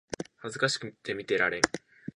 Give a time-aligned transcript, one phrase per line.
[0.37, 1.61] 恥ずかしくて見てられん